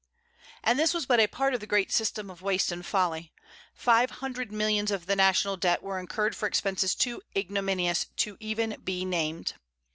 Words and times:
And 0.63 0.79
this 0.79 0.95
was 0.95 1.05
but 1.05 1.19
a 1.19 1.27
part 1.27 1.53
of 1.53 1.59
the 1.59 1.67
great 1.67 1.91
system 1.91 2.31
of 2.31 2.41
waste 2.41 2.71
and 2.71 2.83
folly. 2.83 3.31
Five 3.75 4.09
hundred 4.09 4.51
millions 4.51 4.89
of 4.89 5.05
the 5.05 5.15
national 5.15 5.57
debt 5.57 5.83
were 5.83 5.99
incurred 5.99 6.35
for 6.35 6.47
expenses 6.47 6.95
too 6.95 7.21
ignominious 7.37 8.07
to 8.17 8.35
be 8.37 8.47
even 8.47 8.75
named. 8.87 9.53